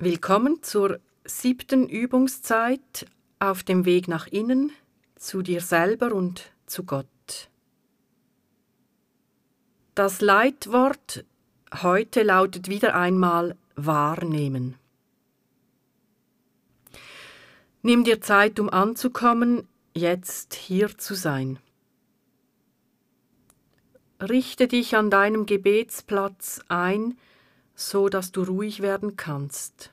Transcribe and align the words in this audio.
Willkommen 0.00 0.62
zur 0.62 1.00
siebten 1.24 1.88
Übungszeit 1.88 3.06
auf 3.40 3.64
dem 3.64 3.84
Weg 3.84 4.06
nach 4.06 4.28
innen, 4.28 4.70
zu 5.16 5.42
dir 5.42 5.60
selber 5.60 6.12
und 6.12 6.52
zu 6.66 6.84
Gott. 6.84 7.50
Das 9.96 10.20
Leitwort 10.20 11.24
heute 11.82 12.22
lautet 12.22 12.68
wieder 12.68 12.94
einmal 12.94 13.56
wahrnehmen. 13.74 14.76
Nimm 17.82 18.04
dir 18.04 18.20
Zeit, 18.20 18.60
um 18.60 18.70
anzukommen, 18.70 19.66
jetzt 19.94 20.54
hier 20.54 20.96
zu 20.96 21.14
sein. 21.14 21.58
Richte 24.20 24.68
dich 24.68 24.94
an 24.94 25.10
deinem 25.10 25.44
Gebetsplatz 25.44 26.60
ein, 26.68 27.18
so 27.78 28.08
dass 28.08 28.32
du 28.32 28.42
ruhig 28.42 28.82
werden 28.82 29.16
kannst. 29.16 29.92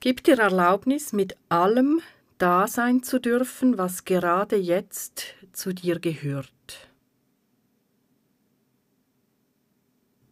Gib 0.00 0.24
dir 0.24 0.36
Erlaubnis, 0.40 1.12
mit 1.12 1.36
allem 1.48 2.00
da 2.38 2.66
sein 2.66 3.04
zu 3.04 3.20
dürfen, 3.20 3.78
was 3.78 4.04
gerade 4.04 4.56
jetzt 4.56 5.36
zu 5.52 5.72
dir 5.72 6.00
gehört. 6.00 6.90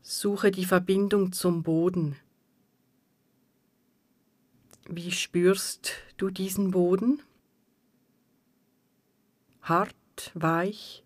Suche 0.03 0.51
die 0.51 0.65
Verbindung 0.65 1.31
zum 1.31 1.63
Boden. 1.63 2.17
Wie 4.89 5.13
spürst 5.13 5.93
du 6.17 6.31
diesen 6.31 6.73
Boden? 6.73 7.23
Hart, 9.63 10.33
weich, 10.35 11.05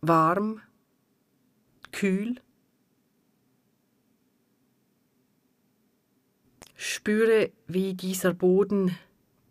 warm, 0.00 0.60
kühl. 1.94 2.40
Spüre, 6.74 7.52
wie 7.68 7.94
dieser 7.94 8.34
Boden 8.34 8.98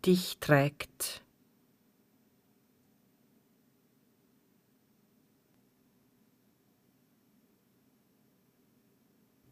dich 0.04 0.38
trägt. 0.38 1.24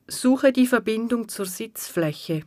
Suche 0.07 0.53
die 0.53 0.67
Verbindung 0.67 1.29
zur 1.29 1.47
Sitzfläche. 1.47 2.45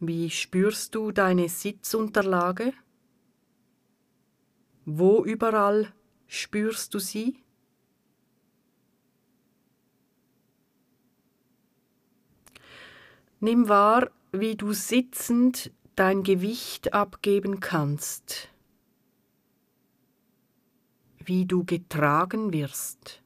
Wie 0.00 0.30
spürst 0.30 0.94
du 0.94 1.12
deine 1.12 1.50
Sitzunterlage? 1.50 2.72
Wo 4.86 5.22
überall 5.22 5.92
spürst 6.26 6.94
du 6.94 6.98
sie? 6.98 7.44
Nimm 13.40 13.68
wahr, 13.68 14.10
wie 14.32 14.56
du 14.56 14.72
sitzend 14.72 15.70
dein 15.94 16.24
Gewicht 16.24 16.92
abgeben 16.92 17.60
kannst, 17.60 18.48
wie 21.18 21.46
du 21.46 21.64
getragen 21.64 22.52
wirst. 22.52 23.22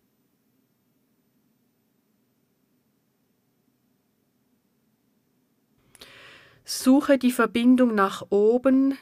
Suche 6.65 7.19
die 7.19 7.33
Verbindung 7.33 7.95
nach 7.95 8.27
oben, 8.31 8.97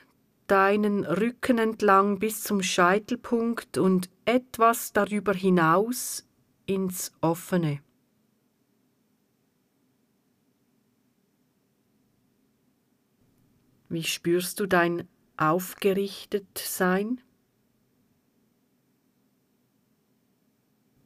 deinen 0.46 1.04
Rücken 1.04 1.58
entlang 1.58 2.18
bis 2.18 2.42
zum 2.42 2.62
Scheitelpunkt 2.62 3.78
und 3.78 4.10
etwas 4.24 4.92
darüber 4.92 5.34
hinaus 5.34 6.26
ins 6.66 7.12
Offene. 7.20 7.80
Wie 13.90 14.04
spürst 14.04 14.60
du 14.60 14.66
dein 14.66 15.08
Aufgerichtetsein? 15.36 17.20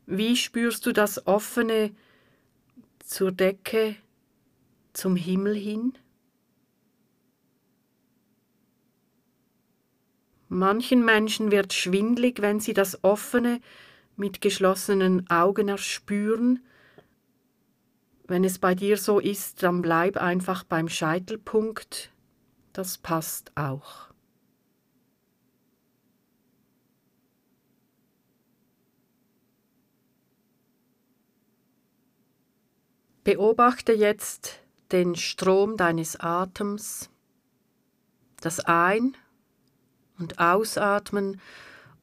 Wie 0.04 0.36
spürst 0.36 0.84
du 0.84 0.92
das 0.92 1.26
Offene 1.26 1.94
zur 2.98 3.32
Decke, 3.32 3.96
zum 4.92 5.16
Himmel 5.16 5.54
hin? 5.54 5.94
Manchen 10.50 11.06
Menschen 11.06 11.50
wird 11.50 11.72
schwindlig, 11.72 12.42
wenn 12.42 12.60
sie 12.60 12.74
das 12.74 13.02
Offene 13.02 13.62
mit 14.14 14.42
geschlossenen 14.42 15.28
Augen 15.30 15.70
erspüren. 15.70 16.62
Wenn 18.26 18.44
es 18.44 18.58
bei 18.58 18.74
dir 18.74 18.98
so 18.98 19.20
ist, 19.20 19.62
dann 19.62 19.80
bleib 19.80 20.18
einfach 20.18 20.64
beim 20.64 20.90
Scheitelpunkt 20.90 22.10
das 22.74 22.98
passt 22.98 23.52
auch. 23.56 24.12
Beobachte 33.22 33.94
jetzt 33.94 34.60
den 34.92 35.16
Strom 35.16 35.78
deines 35.78 36.20
Atems, 36.20 37.08
das 38.42 38.60
Ein- 38.60 39.16
und 40.18 40.38
Ausatmen 40.38 41.40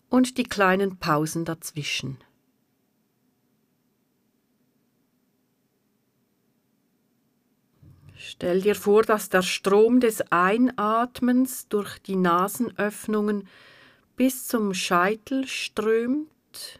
und 0.09 0.39
die 0.39 0.43
kleinen 0.43 0.97
Pausen 0.97 1.45
dazwischen. 1.45 2.17
Stell 8.23 8.61
dir 8.61 8.75
vor, 8.75 9.01
dass 9.01 9.29
der 9.29 9.41
Strom 9.41 9.99
des 9.99 10.21
Einatmens 10.31 11.67
durch 11.69 11.97
die 11.97 12.15
Nasenöffnungen 12.15 13.47
bis 14.15 14.47
zum 14.47 14.75
Scheitel 14.75 15.47
strömt 15.47 16.79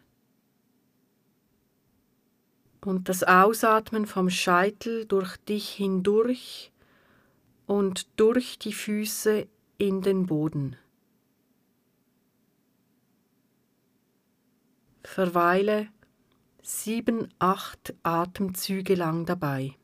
und 2.82 3.10
das 3.10 3.24
Ausatmen 3.24 4.06
vom 4.06 4.30
Scheitel 4.30 5.06
durch 5.06 5.36
dich 5.38 5.72
hindurch 5.72 6.72
und 7.66 8.08
durch 8.18 8.60
die 8.60 8.74
Füße 8.74 9.48
in 9.80 10.04
den 10.04 10.28
Boden. 10.28 10.76
Verweile 15.04 15.88
sieben, 16.62 17.34
acht 17.40 17.96
Atemzüge 18.04 18.94
lang 18.94 19.26
dabei. 19.26 19.76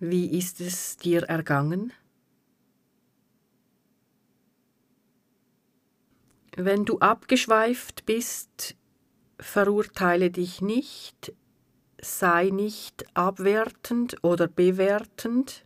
Wie 0.00 0.38
ist 0.38 0.60
es 0.60 0.96
dir 0.96 1.24
ergangen? 1.24 1.92
Wenn 6.54 6.84
du 6.84 6.98
abgeschweift 7.00 8.06
bist, 8.06 8.76
verurteile 9.40 10.30
dich 10.30 10.60
nicht, 10.60 11.32
sei 12.00 12.50
nicht 12.50 13.06
abwertend 13.14 14.22
oder 14.22 14.46
bewertend, 14.46 15.64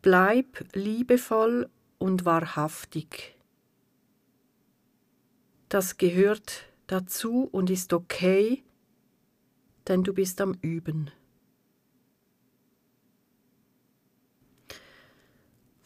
bleib 0.00 0.64
liebevoll 0.74 1.68
und 1.98 2.24
wahrhaftig. 2.24 3.36
Das 5.68 5.98
gehört 5.98 6.64
dazu 6.86 7.46
und 7.52 7.68
ist 7.68 7.92
okay, 7.92 8.62
denn 9.86 10.02
du 10.02 10.14
bist 10.14 10.40
am 10.40 10.54
Üben. 10.62 11.10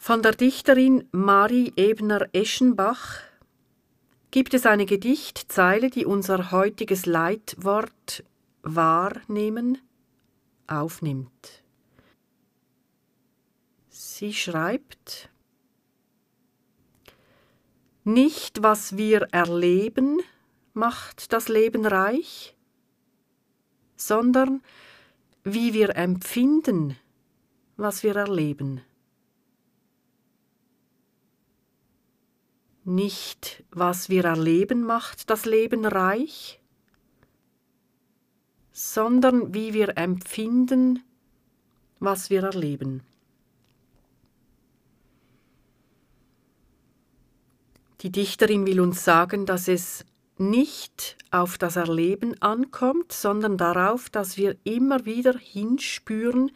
Von 0.04 0.20
der 0.20 0.32
Dichterin 0.32 1.08
Marie 1.12 1.72
Ebner-Eschenbach 1.76 3.20
gibt 4.32 4.52
es 4.52 4.66
eine 4.66 4.84
Gedichtzeile, 4.84 5.90
die 5.90 6.06
unser 6.06 6.50
heutiges 6.50 7.06
Leitwort 7.06 8.25
wahrnehmen 8.62 9.78
aufnimmt. 10.66 11.62
Sie 13.90 14.34
schreibt, 14.34 15.31
nicht 18.02 18.64
was 18.64 18.96
wir 18.96 19.28
erleben 19.31 20.19
macht 20.75 21.32
das 21.32 21.46
Leben 21.46 21.87
reich, 21.87 22.56
sondern 23.94 24.62
wie 25.44 25.72
wir 25.72 25.94
empfinden, 25.94 26.99
was 27.76 28.02
wir 28.02 28.16
erleben. 28.16 28.81
Nicht 32.84 33.62
was 33.70 34.08
wir 34.08 34.25
erleben 34.25 34.84
macht 34.84 35.31
das 35.31 35.44
Leben 35.44 35.84
reich, 35.84 36.61
sondern 38.73 39.55
wie 39.55 39.73
wir 39.73 39.96
empfinden, 39.96 41.02
was 42.00 42.31
wir 42.31 42.43
erleben. 42.43 43.02
Die 48.00 48.11
Dichterin 48.11 48.67
will 48.67 48.81
uns 48.81 49.05
sagen, 49.05 49.46
dass 49.46 49.69
es 49.69 50.05
nicht 50.37 51.17
auf 51.31 51.56
das 51.56 51.76
Erleben 51.76 52.40
ankommt, 52.43 53.12
sondern 53.12 53.56
darauf, 53.56 54.11
dass 54.11 54.37
wir 54.37 54.56
immer 54.64 55.05
wieder 55.05 55.38
hinspüren, 55.38 56.50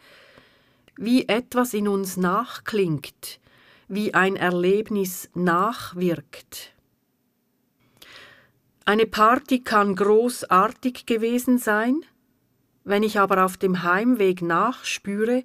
wie 0.97 1.27
etwas 1.29 1.73
in 1.73 1.87
uns 1.87 2.17
nachklingt, 2.17 3.39
wie 3.87 4.13
ein 4.13 4.35
Erlebnis 4.35 5.29
nachwirkt. 5.33 6.73
Eine 8.85 9.05
Party 9.05 9.61
kann 9.61 9.95
großartig 9.95 11.05
gewesen 11.05 11.57
sein, 11.57 12.05
wenn 12.83 13.03
ich 13.03 13.19
aber 13.19 13.43
auf 13.43 13.57
dem 13.57 13.83
Heimweg 13.83 14.41
nachspüre, 14.41 15.43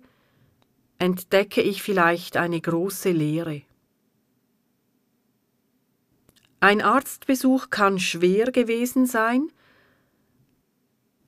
entdecke 0.99 1.61
ich 1.61 1.83
vielleicht 1.83 2.37
eine 2.37 2.61
große 2.61 3.11
Leere. 3.11 3.63
Ein 6.61 6.81
Arztbesuch 6.81 7.71
kann 7.71 7.99
schwer 7.99 8.53
gewesen 8.53 9.07
sein, 9.07 9.49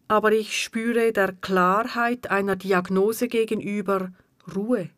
aber 0.07 0.31
ich 0.31 0.63
spüre 0.63 1.13
der 1.13 1.33
Klarheit 1.33 2.31
einer 2.31 2.55
Diagnose 2.55 3.27
gegenüber 3.27 4.13
Ruhe. 4.55 4.91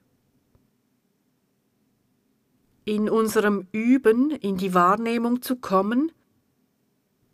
In 2.89 3.11
unserem 3.11 3.67
Üben 3.73 4.31
in 4.31 4.59
die 4.59 4.73
Wahrnehmung 4.73 5.43
zu 5.43 5.57
kommen, 5.57 6.13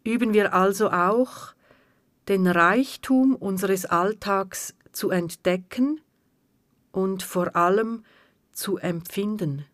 üben 0.03 0.33
wir 0.33 0.55
also 0.55 0.91
auch, 0.91 1.53
den 2.27 2.47
Reichtum 2.47 3.37
unseres 3.37 3.85
Alltags 3.85 4.75
zu 4.93 5.11
entdecken 5.11 6.01
und 6.91 7.23
vor 7.23 7.55
allem 7.55 8.03
zu 8.53 8.79
empfinden. 8.79 9.67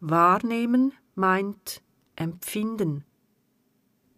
Wahrnehmen 0.00 0.92
meint 1.14 1.80
empfinden, 2.14 3.06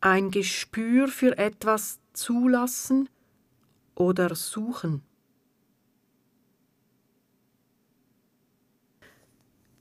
ein 0.01 0.33
Gespür 0.33 1.07
für 1.07 1.39
etwas 1.39 2.01
zulassen 2.15 3.09
oder 3.95 4.35
suchen. 4.35 5.03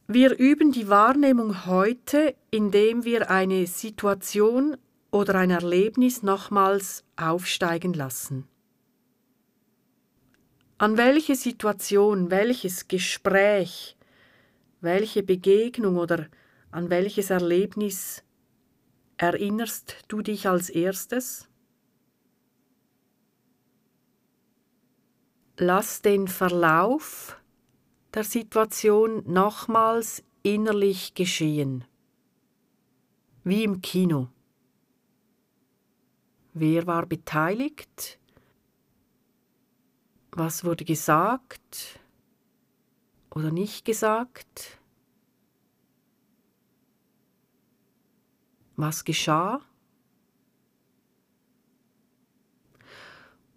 Wir 0.07 0.38
üben 0.38 0.73
die 0.73 0.89
Wahrnehmung 0.89 1.65
heute, 1.65 2.35
indem 2.51 3.05
wir 3.05 3.31
eine 3.31 3.65
Situation 3.67 4.75
oder 5.11 5.35
ein 5.35 5.50
Erlebnis 5.50 6.23
nochmals 6.23 7.05
aufsteigen 7.15 7.94
lassen. 7.94 8.45
An 10.77 10.97
welche 10.97 11.35
Situation, 11.35 12.29
welches 12.29 12.89
Gespräch, 12.89 13.95
welche 14.81 15.23
Begegnung 15.23 15.95
oder 15.95 16.27
an 16.71 16.89
welches 16.89 17.29
Erlebnis 17.29 18.23
erinnerst 19.15 19.95
du 20.09 20.21
dich 20.21 20.50
als 20.50 20.69
erstes? 20.69 21.47
Lass 25.57 26.01
den 26.01 26.27
Verlauf 26.27 27.39
der 28.13 28.24
Situation 28.24 29.24
nochmals 29.25 30.24
innerlich 30.44 31.13
geschehen, 31.15 31.86
wie 33.44 33.63
im 33.63 33.81
Kino. 33.81 34.30
Wer 36.54 36.86
war 36.86 37.07
beteiligt? 37.07 38.19
Was 40.31 40.63
wurde 40.63 40.86
gesagt 40.86 42.00
oder 43.31 43.51
nicht 43.51 43.86
gesagt? 43.86 44.80
Was 48.75 49.04
geschah? 49.04 49.62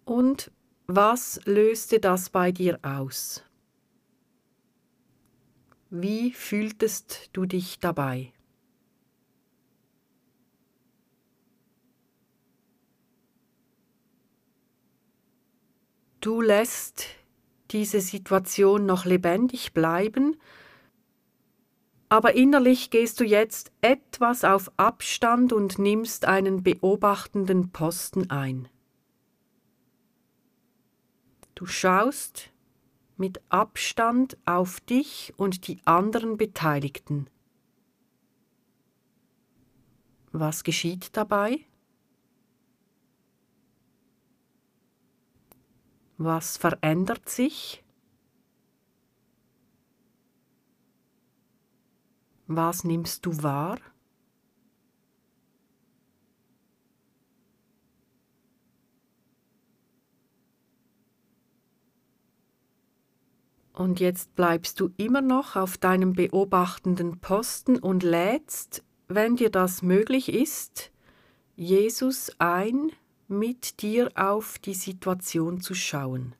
Und 0.05 0.51
was 0.87 1.41
löste 1.45 1.99
das 1.99 2.29
bei 2.29 2.51
dir 2.51 2.79
aus? 2.81 3.46
Wie 5.89 6.31
fühltest 6.31 7.29
du 7.33 7.45
dich 7.45 7.79
dabei? 7.79 8.33
Du 16.19 16.41
lässt 16.41 17.05
diese 17.71 18.01
Situation 18.01 18.85
noch 18.85 19.05
lebendig 19.05 19.73
bleiben 19.73 20.35
aber 22.09 22.35
innerlich 22.35 22.89
gehst 22.89 23.19
du 23.19 23.25
jetzt 23.25 23.71
etwas 23.81 24.43
auf 24.43 24.71
Abstand 24.77 25.51
und 25.51 25.77
nimmst 25.77 26.25
einen 26.25 26.63
beobachtenden 26.63 27.71
Posten 27.71 28.29
ein. 28.29 28.69
Du 31.53 31.65
schaust 31.65 32.51
mit 33.17 33.41
Abstand 33.49 34.37
auf 34.45 34.79
dich 34.79 35.33
und 35.37 35.67
die 35.67 35.79
anderen 35.85 36.37
Beteiligten. 36.37 37.29
Was 40.31 40.63
geschieht 40.63 41.15
dabei? 41.17 41.65
Was 46.17 46.57
verändert 46.57 47.29
sich? 47.29 47.83
Was 52.47 52.83
nimmst 52.83 53.25
du 53.25 53.43
wahr? 53.43 53.77
Und 63.77 63.99
jetzt 63.99 64.33
bleibst 64.33 64.79
du 64.79 64.89
immer 64.97 65.21
noch 65.21 65.55
auf 65.55 65.77
deinem 65.77 66.13
beobachtenden 66.13 67.19
Posten 67.19 67.77
und 67.77 68.01
lädst, 68.01 68.83
wenn 69.07 69.35
dir 69.35 69.51
das 69.51 69.83
möglich 69.83 70.33
ist, 70.33 70.91
Jesus 71.55 72.31
ein, 72.39 72.91
mit 73.27 73.83
dir 73.83 74.09
auf 74.15 74.57
die 74.57 74.73
Situation 74.73 75.61
zu 75.61 75.75
schauen. 75.75 76.33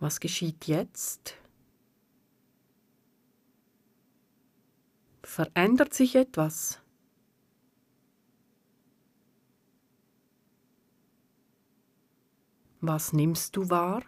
Was 0.00 0.18
geschieht 0.18 0.66
jetzt? 0.66 1.36
Verändert 5.22 5.94
sich 5.94 6.16
etwas? 6.16 6.80
Was 12.86 13.12
nimmst 13.12 13.56
du 13.56 13.68
wahr? 13.68 14.02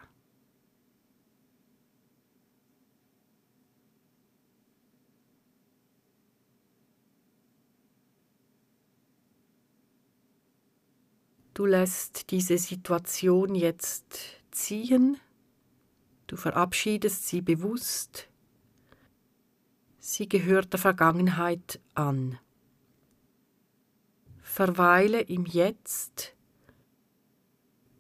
Du 11.54 11.66
lässt 11.66 12.30
diese 12.30 12.56
Situation 12.56 13.56
jetzt 13.56 14.14
ziehen, 14.52 15.18
du 16.28 16.37
verabschiedest 16.37 17.26
sie 17.26 17.42
bewusst 17.42 18.28
sie 20.08 20.28
gehört 20.28 20.73
der 20.73 20.80
Vergangenheit 20.80 21.80
an. 21.94 22.38
Verweile 24.40 25.20
im 25.20 25.44
Jetzt. 25.44 26.35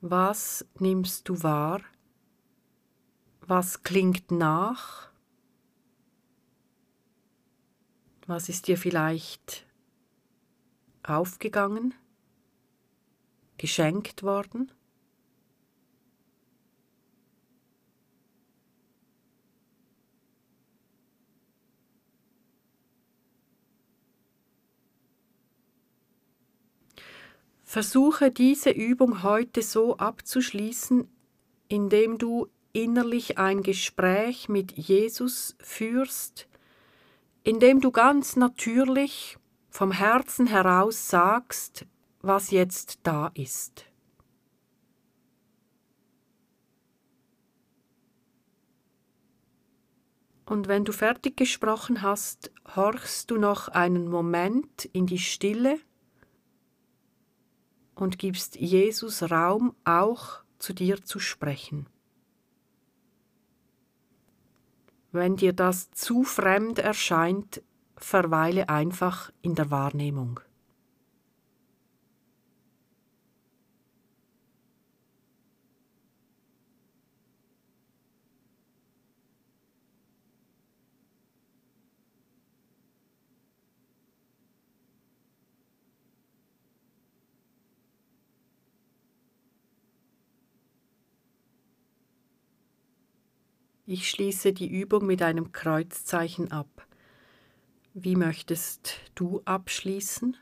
Was 0.00 0.64
nimmst 0.78 1.28
du 1.28 1.42
wahr? 1.42 1.80
Was 3.40 3.82
klingt 3.82 4.30
nach? 4.30 5.10
Was 8.26 8.48
ist 8.48 8.68
dir 8.68 8.76
vielleicht 8.78 9.66
aufgegangen? 11.02 11.94
geschenkt 13.58 14.22
worden? 14.22 14.70
Versuche 27.68 28.30
diese 28.30 28.70
Übung 28.70 29.22
heute 29.22 29.60
so 29.60 29.98
abzuschließen, 29.98 31.06
indem 31.68 32.16
du 32.16 32.48
innerlich 32.72 33.36
ein 33.36 33.62
Gespräch 33.62 34.48
mit 34.48 34.72
Jesus 34.72 35.54
führst, 35.60 36.48
indem 37.44 37.82
du 37.82 37.90
ganz 37.90 38.36
natürlich 38.36 39.36
vom 39.68 39.92
Herzen 39.92 40.46
heraus 40.46 41.10
sagst, 41.10 41.84
was 42.22 42.52
jetzt 42.52 43.00
da 43.02 43.30
ist. 43.34 43.84
Und 50.46 50.68
wenn 50.68 50.86
du 50.86 50.92
fertig 50.92 51.36
gesprochen 51.36 52.00
hast, 52.00 52.50
horchst 52.74 53.30
du 53.30 53.36
noch 53.36 53.68
einen 53.68 54.08
Moment 54.08 54.86
in 54.94 55.04
die 55.04 55.18
Stille 55.18 55.78
und 58.00 58.18
gibst 58.18 58.56
Jesus 58.56 59.22
Raum, 59.22 59.74
auch 59.84 60.40
zu 60.58 60.72
dir 60.72 61.04
zu 61.04 61.18
sprechen. 61.18 61.86
Wenn 65.12 65.36
dir 65.36 65.52
das 65.52 65.90
zu 65.90 66.22
fremd 66.22 66.78
erscheint, 66.78 67.62
verweile 67.96 68.68
einfach 68.68 69.32
in 69.42 69.54
der 69.54 69.70
Wahrnehmung. 69.70 70.40
Ich 93.90 94.10
schließe 94.10 94.52
die 94.52 94.68
Übung 94.68 95.06
mit 95.06 95.22
einem 95.22 95.50
Kreuzzeichen 95.50 96.52
ab. 96.52 96.86
Wie 97.94 98.16
möchtest 98.16 99.00
du 99.14 99.40
abschließen? 99.46 100.36